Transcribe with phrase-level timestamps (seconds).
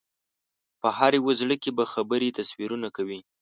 [0.81, 3.19] په هر یو زړه کې به خبرې تصویرونه کوي